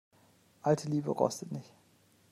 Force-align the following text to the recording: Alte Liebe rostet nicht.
Alte 0.63 0.87
Liebe 0.89 1.11
rostet 1.11 1.51
nicht. 1.51 1.71